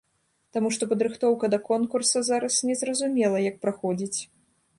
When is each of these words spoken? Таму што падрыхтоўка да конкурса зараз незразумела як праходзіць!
Таму 0.55 0.69
што 0.77 0.87
падрыхтоўка 0.93 1.45
да 1.55 1.59
конкурса 1.69 2.25
зараз 2.31 2.59
незразумела 2.71 3.45
як 3.49 3.55
праходзіць! 3.69 4.19